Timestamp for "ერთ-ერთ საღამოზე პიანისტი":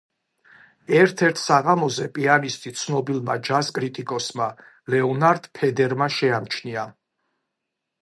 1.01-2.73